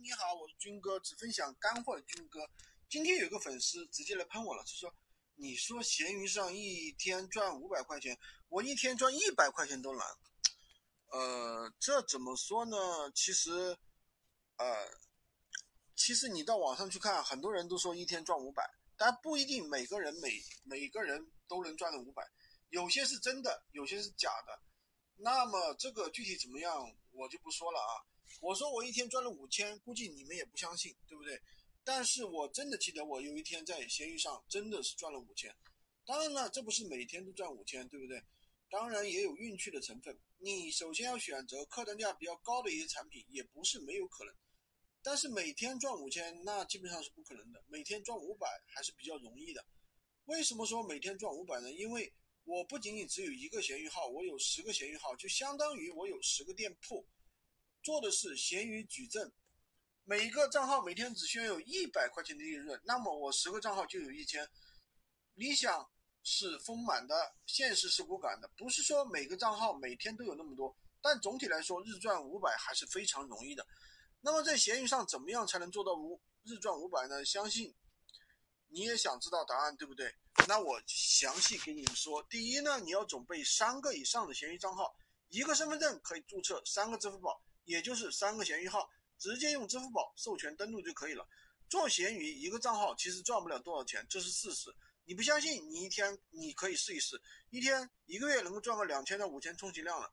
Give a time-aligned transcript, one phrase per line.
[0.00, 2.48] 你好，我是军哥，只分享干货的军哥。
[2.88, 4.92] 今天有个粉丝直接来喷我了，他说
[5.36, 8.18] ：“你说闲鱼上一天赚五百块钱，
[8.48, 10.06] 我一天赚一百块钱都难。”
[11.12, 12.76] 呃，这怎么说呢？
[13.14, 13.76] 其实，
[14.56, 14.66] 呃，
[15.94, 22.22] 其实你到网上去看，很多人都说一天赚五百，但不一定每个人每每个人都能赚到五百，
[22.70, 24.60] 有些是真的，有些是假的。
[25.16, 27.94] 那么这个具体怎么样，我就不说了啊。
[28.40, 31.40] 我说我一天赚了五千，估计你们也不相信，对不对？
[31.84, 35.54] 但是我真的记得我有一天在闲鱼上真的是赚了五千。
[36.06, 38.22] 当然了，这不是每天都赚五千，对不对？
[38.70, 40.18] 当然也有运气的成分。
[40.38, 44.34] 你首先要选择客单价比较高的一些产品，也不是没有可能。
[45.02, 47.62] 但是每天赚五千，那基本上是不可能的。
[47.68, 49.64] 每天赚五百还是比较容易的。
[50.24, 51.70] 为什么说每天赚五百呢？
[51.70, 52.10] 因为
[52.44, 57.06] 我不仅仅只有一个闲鱼号，我有十个闲鱼号，就相当于我有十个店铺。
[57.82, 59.32] 做的是闲鱼矩阵，
[60.04, 64.48] 每一个账号每天只需要有一百块钱的利润，那么我十个账号就有一千。
[65.34, 65.90] 理想
[66.22, 73.66] 是丰满的，现实是骨感的，不是说每个账号每天都有那么多，但总体来说日赚五百还是非常容易的。
[74.20, 77.24] 那么在闲鱼上怎么样才能做到五日赚五百呢？
[77.24, 77.74] 相信
[78.74, 80.12] 你也想知道答案，对不对？
[80.48, 82.20] 那我详细给你们说。
[82.24, 84.92] 第一呢，你要准备三个以上的闲鱼账号，
[85.28, 87.40] 一个身份证可以注册三个支付宝。
[87.66, 91.24] 也就是三个闲鱼号，直接用支付宝授权登录就可以了。
[91.68, 94.74] 做闲鱼一个账号其实赚不了多少钱，这是事实。
[95.04, 100.12] 你不相信，你一天你可以试一试，一天一个月能够赚个两千到五千充其量了，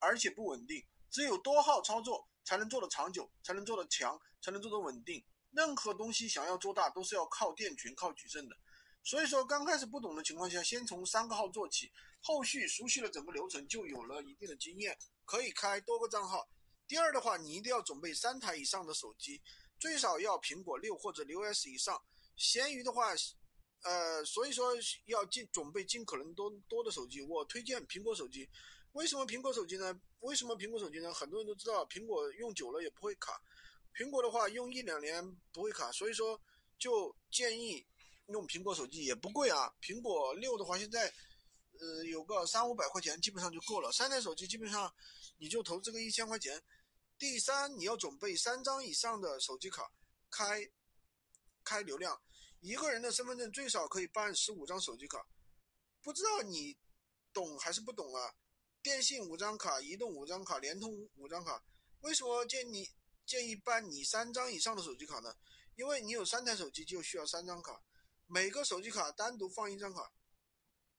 [0.00, 0.84] 而且不稳定。
[1.10, 5.24] 只有多号操作才能做得长久，才能做得强，才能做得稳定。
[5.52, 8.56] 任何东西想要做大，都是要靠店群、靠矩阵的。
[9.02, 16.48] 所以说，刚开始不懂的情况下，先从三个号做起，后续熟悉了整个流程，就有了一定的经验，可以开多个账号。
[16.86, 19.40] 第二的话，你一定要准备三台以上的手机，
[19.78, 22.00] 最少要苹果六或者六 S 以上。
[22.36, 23.14] 闲鱼的话，
[23.82, 24.74] 呃，所以说
[25.06, 27.22] 要尽准备尽可能多多的手机。
[27.22, 28.48] 我推荐苹果手机，
[28.92, 29.98] 为什么苹果手机呢？
[30.20, 31.12] 为什么苹果手机呢？
[31.14, 33.40] 很多人都知道，苹果用久了也不会卡。
[33.94, 36.40] 苹果的话，用一两年不会卡，所以说
[36.78, 37.86] 就建议
[38.26, 39.72] 用苹果手机，也不贵啊。
[39.80, 41.12] 苹果六的话，现在
[41.78, 43.90] 呃有个三五百块钱，基本上就够了。
[43.92, 44.92] 三台手机基本上
[45.38, 46.62] 你就投资个一千块钱。
[47.18, 49.92] 第三，你要准备三张以上的手机卡，
[50.30, 50.70] 开
[51.62, 52.18] 开流量。
[52.60, 55.26] 一个人的身份证最少可以办十五张手机卡，
[56.02, 56.76] 不知道你
[57.32, 58.34] 懂还是不懂啊？
[58.82, 61.62] 电信五张卡，移动五张卡，联通五张卡。
[62.00, 62.88] 为什么建议
[63.30, 65.36] 建议办你三张以上的手机卡呢？
[65.76, 67.80] 因为你有三台手机就需要三张卡，
[68.26, 70.12] 每个手机卡单独放一张卡。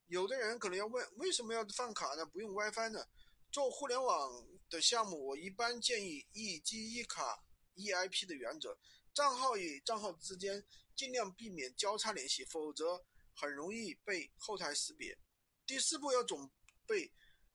[0.07, 2.25] 有的人可能要问，为什么要放卡呢？
[2.25, 3.05] 不用 WiFi 呢？
[3.51, 7.43] 做互联网的项目，我一般建议一机一卡
[7.73, 8.79] 一 IP 的原则，
[9.13, 10.65] 账号与账号之间
[10.95, 13.03] 尽量避免交叉联系，否则
[13.35, 15.17] 很容易被后台识别。
[15.65, 16.49] 第四步要准
[16.87, 17.11] 备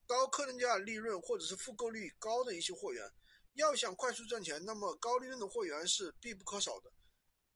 [0.06, 3.10] 高客单价利润或者是复购率高的一些货源，
[3.56, 6.92] 要想快速赚钱，那么高利润的货源是必不可少的。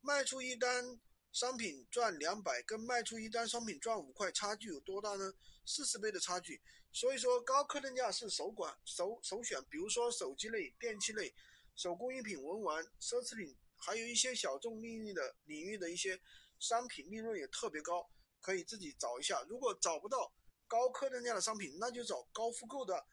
[0.00, 0.98] 卖出一单
[1.30, 5.30] 商品赚两百，跟卖出一单商品赚五块，差距有多大呢？
[5.66, 6.62] 四十倍的差距。
[6.90, 9.62] 所以说，高客单价是首管首首选。
[9.70, 11.34] 比如说手机类、电器类、
[11.76, 16.18] 手工艺品、文玩、奢侈品，还有一些小众领域的领域的一些
[16.58, 18.10] 商品，利润也特别高，
[18.40, 19.42] 可以自己找一下。
[19.42, 20.32] 如果找不到
[20.66, 23.06] 高客单价的商品，那就找高复购的。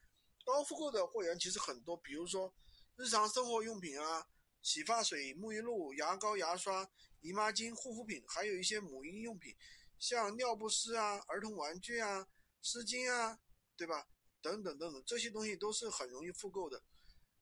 [0.45, 2.53] 高复购的货源其实很多，比如说
[2.97, 4.27] 日常生活用品啊，
[4.61, 6.89] 洗发水、沐浴露、牙膏、牙刷、
[7.21, 9.55] 姨妈巾、护肤品，还有一些母婴用品，
[9.97, 12.27] 像尿不湿啊、儿童玩具啊、
[12.61, 13.39] 湿巾啊。
[13.77, 14.07] 对吧？
[14.41, 16.81] 等等等等，这些东西都是很容易复购的。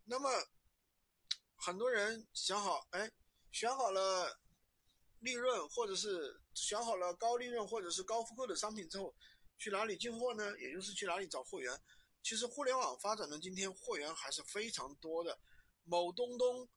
[0.03, 0.29] 那么，
[1.55, 3.09] 很多人想好，哎，
[3.53, 4.37] 选好了
[5.19, 9.15] 利润，或者是选好了高利润或者是高复购的商品之后，
[9.57, 10.59] 去哪里进货呢？
[10.59, 11.71] 也就是去哪里找货源？
[12.25, 15.39] 其实互联网发展的今天，货源还是非常多的。
[15.83, 16.67] 某东东、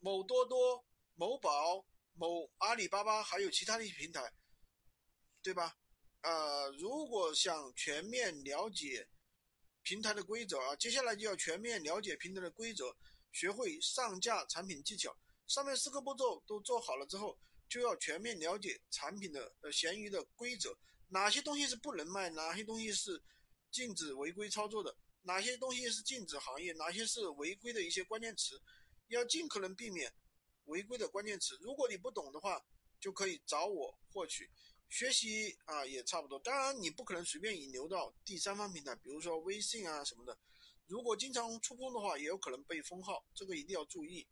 [0.00, 4.32] 某多多、某宝、某阿里巴巴，还有其他的一些平台，
[5.44, 5.78] 对吧？
[6.22, 9.08] 呃，如果想全面了解
[9.84, 12.92] 平台的规则啊，接下来就要全面了解平台的规则，
[13.30, 15.16] 学会上架产品技巧。
[15.46, 17.38] 上面四个步骤都做好了之后，
[17.68, 20.76] 就要全面了解产品的呃闲鱼的规则，
[21.10, 23.22] 哪些东西是不能卖，哪些东西是
[23.76, 28.58] 禁止违规操作的，哪些东西是禁止行业，哪些是违规的一些关键词，
[29.08, 30.10] 要尽可能避免
[30.64, 31.58] 违规的关键词。
[31.60, 32.58] 如果你不懂的话，
[32.98, 34.50] 就可以找我获取。
[34.88, 40.38] 学习啊也差不多，当然你不可能随便引流到第三方平台，比如说微信啊什么的。
[40.86, 44.26] 如果经常触碰的话，也有可能被封号，这个一定要注意。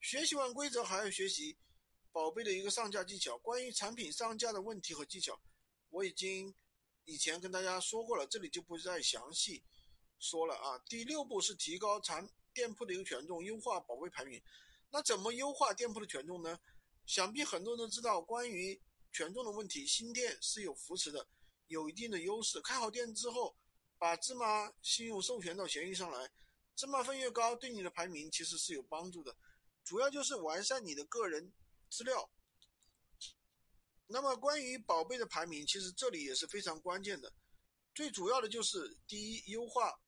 [0.00, 1.58] 学习完规则，还要学习
[2.12, 3.36] 宝贝的一个上架技巧。
[3.38, 5.40] 关于产品上架的问题和技巧，
[5.90, 6.54] 我已经
[7.06, 9.62] 以前跟大家说过了，这里就不再详细
[10.18, 10.78] 说了啊。
[10.88, 14.42] 第六步是提高产店铺的一个权重，优化宝贝排名。
[14.90, 16.58] 那怎么优化店铺的权重呢？
[17.06, 18.80] 想必很多人都知道，关于
[19.12, 21.28] 权重的问题，新店是有扶持的，
[21.68, 22.60] 有一定的优势。
[22.60, 23.56] 开好店之后，
[23.98, 26.28] 把芝麻信用授权到闲鱼上来，
[26.74, 29.36] 芝麻分越高，对你的排名其实是有帮助的。
[29.84, 31.52] 主要就是完善你的个人
[31.88, 32.28] 资料。
[34.08, 37.32] 那么关于宝贝的排名，其实这里也是非常关键的。
[37.94, 40.00] 最主要的就是第一，优化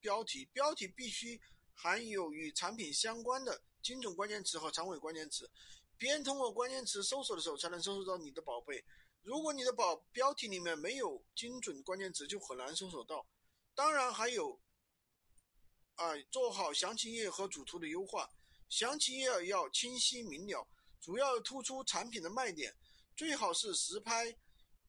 [0.00, 1.40] 标题，标题必须
[1.72, 5.50] 含有与产品相关的精准关键词和长尾关键词。
[5.96, 8.84] 别人通过关键词搜索的时候，才能搜索到你的宝贝。
[9.22, 13.26] 如果你的宝标题里面没有精准关键词，就很难搜索到。
[13.74, 14.60] 当然还有，
[15.94, 18.30] 啊，做好详情页和主图的优化。
[18.68, 20.68] 详情页要清晰明了，
[21.00, 22.76] 主要突出产品的卖点，
[23.18, 24.32] 最好是实拍、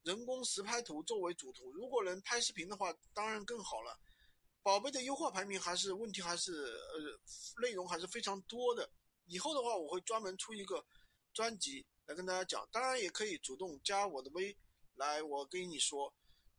[0.04, 1.72] 人工实拍图作为主图。
[1.72, 4.00] 如果能拍视频的话，当然更好了。
[4.62, 7.20] 宝贝的优化排名还是问题还是呃
[7.60, 8.88] 内容还是非常多的。
[9.26, 10.86] 以后的话，我会专门出一个。
[11.32, 14.58] 专辑来跟大家讲，当然也可以主动加我的微
[14.96, 16.12] 来，我跟你说，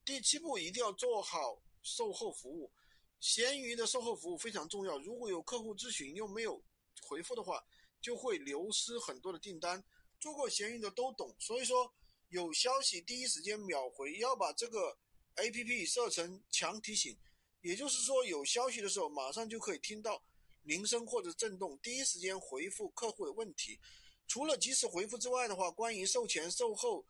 [0.04, 2.70] 第七步一定要做好售后服务。
[3.18, 6.62] 闲鱼的售后服务非常重要，如果有客户咨询又没有
[7.02, 7.62] 回复的话，
[8.00, 9.84] 就会流失很多的订单。
[10.20, 11.92] 做过闲鱼的都懂，所以说
[12.28, 14.96] 有消息第一时间秒回，要把这个
[15.36, 17.18] APP 设成强提醒，
[17.62, 20.22] 也就是说有消息的时候马上就可以听到
[20.62, 23.80] 铃声或者震动，第一时间回复客户的问题。
[24.28, 27.04] 除了及时回复之外的话，关于售前、售后、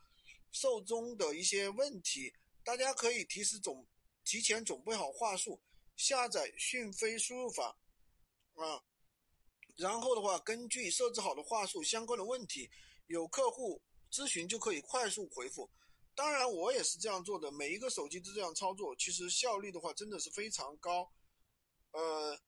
[0.53, 2.33] 售中的一些问题，
[2.65, 3.87] 大家可以提示总
[4.25, 5.61] 提前准备好话术，
[5.97, 7.77] 下载讯飞输入法
[8.55, 8.83] 啊，
[9.77, 12.71] 然后的话，根据设置好的话术，相关的问题
[13.11, 15.71] 有客户咨询就可以快速回复。
[16.15, 21.13] 当然，我也是这样做的，每一个手机都这样操作，其实效率的话真的是非常高。
[21.91, 22.41] 呃，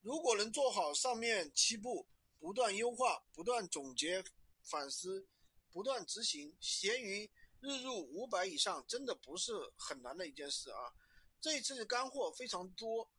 [0.00, 2.08] 如果能做好上面七步。
[2.40, 4.22] 不断优化，不断总结
[4.62, 5.26] 反思，
[5.72, 7.28] 不断执行，闲鱼
[7.58, 10.94] 日入五百以上，真的不是很难的一件事啊！
[11.40, 13.10] 这一次的干货非常多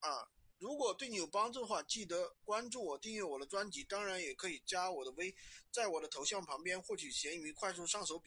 [0.00, 0.28] 啊！
[0.58, 5.34] 如果对你有帮助的话，记得关注我，订阅我的专辑，当然也可以加我的微，
[5.70, 8.24] 在我的头像旁边获取闲鱼快速上手笔。